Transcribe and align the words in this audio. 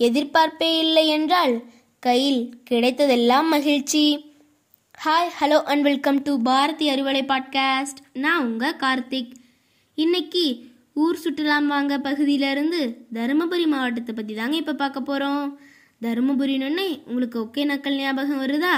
எதிர்பார்ப்பே 0.00 0.68
இல்லை 0.84 1.02
என்றால் 1.16 1.52
கையில் 2.02 2.40
கிடைத்ததெல்லாம் 2.70 3.48
மகிழ்ச்சி. 3.54 4.04
Hi 5.04 5.30
hello 5.38 5.58
and 5.72 5.84
welcome 5.88 6.18
to 6.22 6.32
Bharathi 6.48 6.86
Aruvadai 6.92 7.22
podcast 7.28 8.00
நான் 8.24 8.44
உங்க 8.46 8.72
கார்த்திக். 8.82 9.32
இன்னைக்கு 9.98 10.44
ஊர் 11.02 11.20
சுற்றுலாம் 11.22 11.68
வாங்க 11.72 11.94
பகுதியிலிருந்து 11.98 12.80
தருமபுரி 13.16 13.66
மாவட்டத்தை 13.72 14.14
பற்றி 14.14 14.34
தாங்க 14.34 14.56
இப்போ 14.62 14.74
பார்க்க 14.82 15.08
போகிறோம் 15.10 15.46
தருமபுரின்னு 16.02 16.86
உங்களுக்கு 17.08 17.38
ஒகேனக்கல் 17.44 17.98
ஞாபகம் 18.00 18.42
வருதா? 18.44 18.74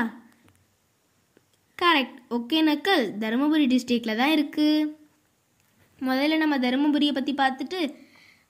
கரெக்ட் 1.78 2.18
ஒகேனக்கல் 2.38 3.04
தருமபுரி 3.22 3.66
டிஸ்ட்ரிக்டில் 3.72 4.20
தான் 4.20 4.34
இருக்குது 4.36 4.92
முதல்ல 6.00 6.38
நம்ம 6.42 6.58
தருமபுரியை 6.66 7.14
பற்றி 7.14 7.34
பார்த்துட்டு 7.40 7.80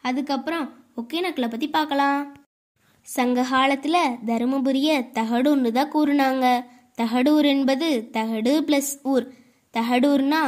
அதுக்கப்புறம் 0.05 0.67
ஒகேனக்கலை 1.03 1.49
பற்றி 1.49 1.69
பார்க்கலாம். 1.71 2.21
சங்க 3.09 3.43
காலத்தில் 3.51 4.15
தருமபுரியை 4.29 4.97
தகடுன்னு 5.19 5.71
தான் 5.79 5.93
கூறுனாங்க. 5.95 6.47
தகடூர் 7.01 7.47
என்பது 7.55 7.89
தகடு 8.17 8.53
ப்ளஸ் 8.69 8.93
ஊர். 9.13 9.27
தகடூர்னா 9.75 10.43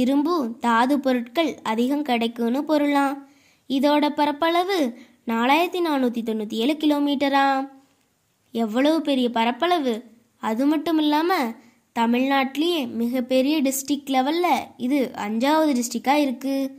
இரும்பு 0.00 0.34
தாது 0.64 0.94
பொருட்கள் 1.04 1.50
அதிகம் 1.62 2.06
கிடைக்கும்னு 2.08 2.60
பொருளாம். 2.70 3.14
இதோட 3.70 4.04
பரப்பளவு 4.20 4.78
நாலாயிரத்தி 5.30 5.80
நானூற்றி 5.86 6.20
தொண்ணூற்றி 6.22 6.56
ஏழு 6.64 6.74
கிலோமீட்டரா? 6.82 7.46
எவ்வளவு 8.54 8.98
பெரிய 9.08 9.28
பரப்பளவு? 9.38 9.94
அது 10.42 10.64
மட்டும் 10.66 11.00
இல்லாமல் 11.04 11.54
தமிழ்நாட்டிலேயே 11.96 12.80
மிகப்பெரிய 13.00 13.56
டிஸ்ட்ரிக் 13.66 14.12
லெவலில் 14.14 14.66
இது 14.86 14.98
அஞ்சாவது 15.26 15.72
டிஸ்ட்ரிக்டாக 15.78 16.24
இருக்குது 16.24 16.70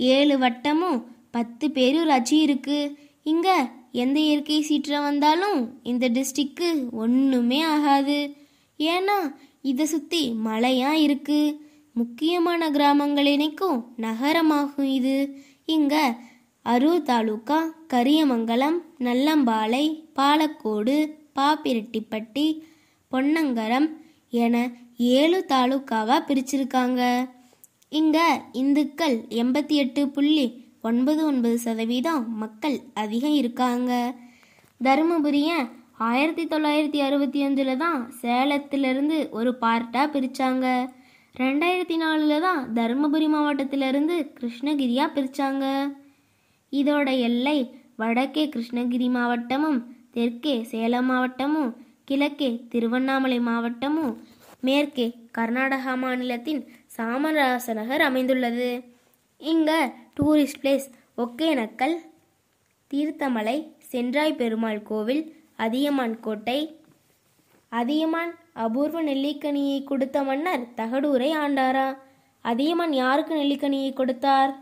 ஏழு 0.00 0.34
வட்டமும் 0.38 0.98
பத்து 1.30 1.66
பேரூராட்சி 1.76 2.36
இருக்குது 2.46 2.92
இங்கே 3.22 3.56
எந்த 3.92 4.20
இயற்கை 4.20 4.62
சீற்றம் 4.62 5.02
வந்தாலும் 5.02 5.80
இந்த 5.82 6.08
டிஸ்ட்ரிக்கு 6.08 6.90
ஒன்றுமே 6.90 7.62
ஆகாது. 7.62 8.36
ஏன்னா 8.78 9.36
இதை 9.62 9.86
சுற்றி 9.86 10.32
மலையாக 10.32 11.02
இருக்குது 11.06 11.56
முக்கியமான 11.92 12.70
கிராமங்கள் 12.70 13.26
இணைக்கும் 13.26 13.94
நகரமாகும் 13.96 14.90
இது. 14.98 15.16
இங்கே 15.64 16.04
அரூர் 16.62 17.02
தாலுக்கா 17.02 17.58
கரியமங்கலம் 17.88 18.78
நல்லம்பாலை 18.98 19.84
பாலக்கோடு 20.14 20.96
பாப்பிரெட்டிப்பட்டி 21.34 22.62
பொன்னங்கரம் 23.12 23.88
என 24.28 24.56
ஏழு 24.96 25.44
தாலுக்காவாக 25.48 26.24
பிரிச்சிருக்காங்க. 26.28 27.30
இங்கே 27.88 28.26
இந்துக்கள் 28.52 29.16
எண்பத்தி 29.28 29.72
எட்டு 29.72 30.08
புள்ளி 30.08 30.68
ஒன்பது 30.84 31.24
ஒன்பது 31.24 31.56
சதவீதம் 31.58 32.22
மக்கள் 32.42 32.76
அதிகம் 32.94 33.34
இருக்காங்க. 33.40 33.90
தருமபுரியை 34.80 35.58
ஆயிரத்தி 36.08 36.44
தொள்ளாயிரத்தி 36.46 36.98
அறுபத்தி 37.06 37.40
அஞ்சில் 37.42 37.72
தான் 37.76 38.00
சேலத்திலிருந்து 38.20 39.16
ஒரு 39.30 39.50
பார்ட்டாக 39.64 40.12
பிரித்தாங்க 40.14 40.66
ரெண்டாயிரத்தி 41.34 41.96
நாலில் 41.96 42.44
தான் 42.46 42.62
தருமபுரி 42.74 43.26
மாவட்டத்திலிருந்து 43.34 44.14
கிருஷ்ணகிரியாக 44.38 45.14
பிரித்தாங்க 45.16 45.66
இதோட 46.72 47.10
எல்லை 47.28 47.58
வடக்கே 47.96 48.44
கிருஷ்ணகிரி 48.48 49.08
மாவட்டமும் 49.08 49.78
தெற்கே 50.12 50.56
சேலம் 50.62 51.08
மாவட்டமும் 51.10 51.70
கிழக்கே 52.04 52.50
திருவண்ணாமலை 52.68 53.38
மாவட்டமும் 53.40 54.14
மேற்கே 54.60 55.06
கர்நாடகா 55.38 55.92
மாநிலத்தின் 55.94 56.62
சாமராச 56.96 57.74
நகர் 57.74 58.06
அமைந்துள்ளது. 58.08 58.70
இங்கே 59.40 59.78
டூரிஸ்ட் 60.16 60.60
பிளேஸ் 60.62 60.86
ஒகேனக்கல் 61.16 61.96
தீர்த்தமலை 62.90 63.72
சென்றாய் 63.78 64.34
பெருமாள் 64.34 64.82
கோவில் 64.82 65.22
அதியமான் 65.56 66.20
கோட்டை. 66.20 66.76
அதியமான் 67.68 68.34
அபூர்வ 68.52 69.02
நெல்லிக்கனியை 69.02 69.84
கொடுத்த 69.84 70.22
மன்னர் 70.22 70.66
தகடூரை 70.76 71.30
ஆண்டாரா? 71.32 71.96
அதியமான் 72.44 72.92
யாருக்கு 72.92 73.34
நெல்லிக்கனியை 73.34 73.92
கொடுத்தார்? 73.92 74.52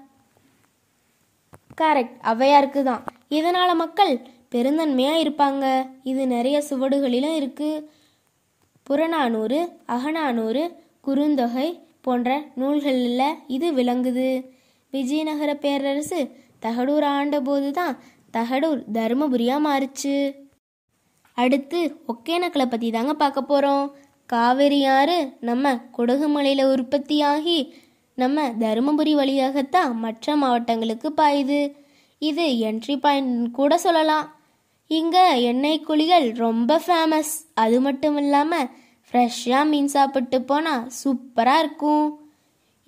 கரெக்ட் 1.81 2.19
ஔவையாருக்கு 2.33 2.83
தான். 2.83 3.05
இதனால 3.31 3.75
மக்கள் 3.75 4.13
பெருந்தன்மையா 4.55 5.15
இருப்பாங்க. 5.25 5.89
இது 6.03 6.27
நிறைய 6.27 6.63
சுவடுகளிலும் 6.71 7.37
இருக்கு. 7.37 7.91
புறநானூறு 8.83 9.73
அகநானூறு 9.87 10.63
குறுந்தொகை 11.07 11.81
போன்ற 12.01 12.45
நூல்களில் 12.55 13.37
இது 13.47 13.73
விளங்குது. 13.73 14.58
விஜயநகர 14.93 15.51
பேரரசு 15.65 16.21
தகடூர் 16.65 17.07
ஆண்டபோது 17.17 17.71
தான் 17.79 17.97
தகடூர் 18.37 18.81
தருமபுரியா 18.97 19.57
மாறுச்சு. 19.67 20.15
அடுத்து 21.39 21.81
ஒகேனக்கலை 22.13 22.67
பற்றி 22.69 22.89
தாங்க 22.97 23.13
பார்க்க 23.23 23.51
போகிறோம் 23.51 23.85
காவேரி 24.33 24.81
ஆறு 24.95 25.19
நம்ம 25.49 25.75
குடகுமலையில் 25.97 26.71
உற்பத்தியாகி 26.73 27.59
நம்ம 28.19 28.47
தருமபுரி 28.63 29.13
வழியாகத்தான் 29.21 29.93
மற்ற 30.05 30.37
மாவட்டங்களுக்கு 30.43 31.09
பாயுது. 31.21 31.61
இது 32.23 32.45
என்ட்ரி 32.69 32.97
பாயிண்ட் 33.05 33.35
கூட 33.59 33.73
சொல்லலாம். 33.85 34.27
இங்கே 34.91 35.25
எண்ணெய் 35.51 35.85
குழிகள் 35.89 36.27
ரொம்ப 36.45 36.81
ஃபேமஸ் 36.85 37.33
அது 37.63 37.77
மட்டும் 37.87 38.17
இல்லாமல் 38.23 38.71
ஃப்ரெஷ்ஷாக 39.09 39.65
மீன் 39.71 39.93
சாப்பிட்டு 39.97 40.39
போனால் 40.51 40.89
சூப்பராக 41.01 41.63
இருக்கும். 41.65 42.07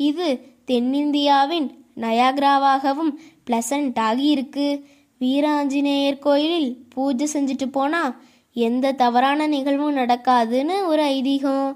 இது 0.00 0.28
தென்னிந்தியாவின் 0.70 1.68
நயாகிராவாகவும் 1.96 3.12
பிளசன்ட் 3.46 4.00
ஆகி 4.08 4.26
இருக்கு 4.34 4.66
வீராஞ்சநேயர் 5.20 6.18
கோயிலில் 6.18 6.70
பூஜை 6.94 7.26
செஞ்சுட்டு 7.34 7.66
போனால் 7.72 8.14
எந்த 8.56 8.92
தவறான 8.92 9.46
நிகழ்வும் 9.46 9.96
நடக்காதுன்னு 9.96 10.76
ஒரு 10.86 11.02
ஐதீகம். 11.16 11.68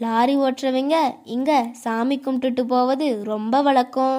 லாரி 0.00 0.34
ஓட்டுறவங்க 0.36 0.96
இங்கே 1.34 1.58
சாமி 1.72 2.16
கும்பிட்டுட்டு 2.16 2.62
போவது 2.64 3.08
ரொம்ப 3.24 3.54
வழக்கம். 3.62 4.18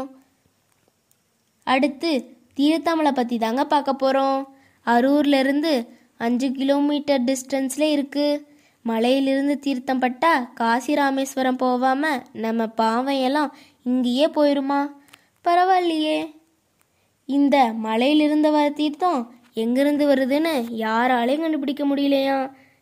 அடுத்து 1.67 2.11
தீர்த்தமலை 2.59 3.11
பற்றி 3.11 3.37
தாங்க 3.37 3.63
பார்க்க 3.65 3.93
போகிறோம் 3.93 4.39
அரூர்லேருந்து 4.85 5.73
அஞ்சு 6.17 6.47
கிலோமீட்டர் 6.51 7.23
டிஸ்டன்ஸில் 7.29 7.87
இருக்குது 7.95 8.41
மலையிலிருந்து 8.85 9.55
தீர்த்தம் 9.59 10.01
பட்டா 10.03 10.31
காசி 10.53 10.93
ராமேஸ்வரம் 10.93 11.59
போகாமல் 11.63 12.23
நம்ம 12.33 12.65
பாவையெல்லாம் 12.81 13.51
இங்கேயே 13.83 14.27
போயிருமா? 14.37 14.81
பரவாயில்லையே. 15.45 16.19
இந்த 17.29 17.57
மலையிலிருந்து 17.85 18.51
வர 18.51 18.69
தீர்த்தம் 18.69 19.21
எங்கிருந்து 19.53 20.05
வருதுன்னு 20.07 20.53
யாராலையும் 20.85 21.39
கண்டுபிடிக்க 21.39 21.83
முடியலையா? 21.85 22.37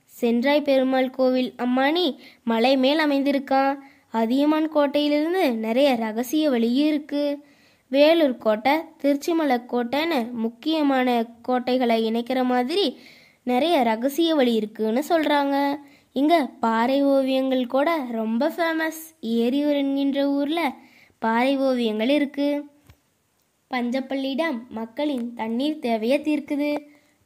சென்றாய் 0.06 0.62
பெருமாள் 0.62 1.10
கோவில். 1.10 1.54
அம்மானி 1.58 2.06
மலை 2.44 2.78
மேல் 2.78 3.00
அமைந்திருக்கான் 3.00 3.74
அதியமான் 4.12 4.68
கோட்டையிலிருந்து 4.76 5.44
நிறைய 5.66 5.96
ரகசிய 5.96 6.50
வழியும் 6.50 6.88
இருக்கு. 6.88 7.24
வேலூர் 7.92 8.38
கோட்டை 8.38 8.74
திருச்சிமலை 9.02 9.58
கோட்டைன்னு 9.72 10.20
முக்கியமான 10.32 11.08
கோட்டைகளை 11.41 11.97
இணைக்கிற 12.12 12.44
மாதிரி 12.44 12.85
நிறைய 13.44 13.84
ரகசிய 13.84 14.35
வழி 14.35 14.53
இருக்குன்னு 14.53 15.02
சொல்கிறாங்க 15.09 15.56
இங்கே 16.14 16.40
பாறை 16.59 17.03
ஓவியங்கள் 17.03 17.66
கூட 17.66 17.90
ரொம்ப 18.12 18.50
ஃபேமஸ் 18.50 19.02
ஏரியூர் 19.22 19.78
என்கின்ற 19.82 20.30
ஊரில் 20.30 20.66
பாறை 21.22 21.58
ஓவியங்கள் 21.58 22.08
இருக்குது 22.08 22.64
பஞ்சப்பள்ளி 23.72 24.32
டேம் 24.35 24.59
மக்களின் 24.70 25.34
தண்ணீர் 25.34 25.79
தேவையை 25.79 26.18
தீர்க்குது. 26.20 26.70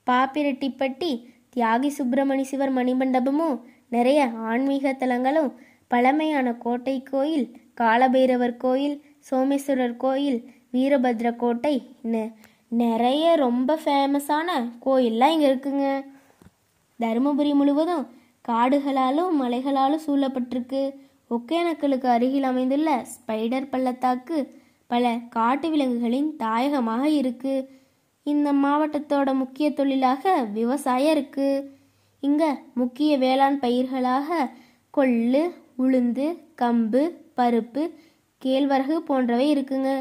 பாப்பிரெட்டிப்பட்டி 0.08 1.12
தியாகி 1.56 1.90
சுப்பிரமணி 1.98 2.42
சிவர் 2.42 2.74
மணிமண்டபமும் 2.74 3.62
நிறைய 3.90 4.30
ஆன்மீக 4.30 4.96
தலங்களும் 5.00 5.52
பழமையான 5.88 6.54
கோட்டை 6.54 7.04
கோயில் 7.04 7.48
காலபைரவர் 7.74 8.58
கோயில் 8.58 8.96
சோமேஸ்வரர் 9.32 9.98
கோயில் 9.98 10.40
வீரபத்ர 10.74 11.36
கோட்டை 11.36 11.76
நெ- 12.04 12.34
நிறைய 12.68 13.36
ரொம்ப 13.36 13.80
ஃபேமஸான 13.86 14.50
கோயில்லாம் 14.86 15.32
இங்கே 15.32 15.54
இருக்குங்க. 15.54 15.86
தருமபுரி 17.00 17.54
முழுவதும் 17.54 18.06
காடுகளாலும் 18.50 19.42
மலைகளாலும் 19.42 20.06
சூழப்பட்டிருக்கு. 20.08 20.82
ஒகேனக்கலுக்கு 21.30 22.08
அருகில் 22.16 22.44
அமைந்துள்ள 22.44 22.90
ஸ்பைடர் 23.14 23.72
பள்ளத்தாக்கு 23.72 24.38
பல 24.90 25.14
காட்டு 25.30 25.68
விலங்குகளின் 25.70 26.30
தாயகமாக 26.38 27.04
இருக்கு. 27.20 27.54
இந்த 28.26 28.50
மாவட்டத்தோட 28.54 29.30
முக்கிய 29.34 29.68
தொழிலாக 29.74 30.34
விவசாயம் 30.58 31.12
இருக்கு. 31.12 31.48
இங்க 32.24 32.44
முக்கிய 32.74 33.18
வேளாண் 33.18 33.58
பயிர்களாக 33.60 34.30
கொள்ளு 34.98 35.44
உளுந்து 35.78 36.28
கம்பு 36.62 37.04
பருப்பு 37.38 37.84
கேழ்வரகு 38.42 38.96
போன்றவை 39.10 39.48
இருக்குங்க. 39.56 39.92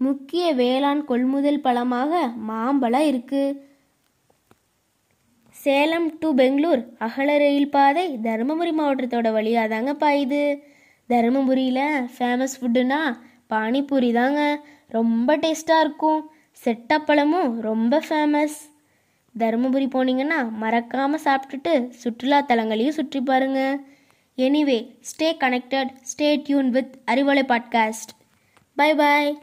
முக்கிய 0.00 0.44
வேளாண் 0.54 1.02
கொள்முதல் 1.04 1.60
பழமாக 1.60 2.12
மாம்பழம் 2.48 3.06
இருக்குது 3.12 3.56
சேலம் 5.62 6.18
டு 6.18 6.34
பெங்களூர் 6.34 6.82
அகல 6.98 7.36
ரயில் 7.38 7.70
பாதை 7.70 8.18
தருமபுரி 8.22 8.72
மாவட்டத்தோட 8.78 9.32
வழியாக 9.32 9.68
தாங்க 9.68 9.92
பாயுது. 9.92 10.42
தருமபுரியில் 11.08 12.08
ஃபேமஸ் 12.18 12.54
ஃபுட்டுனா 12.60 13.00
பானிபூரி 13.50 14.12
தாங்க. 14.12 14.40
ரொம்ப 14.88 15.36
டேஸ்ட்டாக 15.36 15.80
இருக்கும். 15.80 16.30
செட்டப்பழமும் 16.64 17.60
ரொம்ப 17.60 18.02
ஃபேமஸ் 18.08 18.58
தருமபுரி 19.38 19.86
போனீங்கன்னா 19.94 20.50
மறக்காமல் 20.50 21.24
சாப்பிட்டுட்டு 21.24 21.88
சுற்றுலா 21.88 22.40
தலங்களையும் 22.48 22.98
சுற்றி 23.00 23.20
பாருங்க. 23.20 23.78
Anyway 24.38 24.78
stay 25.10 25.30
connected 25.44 25.92
stay 26.12 26.42
tuned 26.44 26.70
with 26.70 26.94
Arivalai 27.06 27.44
podcast 27.52 28.14
bye 28.76 28.94
bye 28.94 29.38